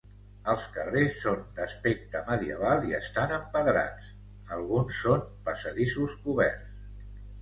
[0.51, 4.07] Els carrers són d'aspecte medieval i estan empedrats,
[4.57, 6.79] alguns són passadissos coberts.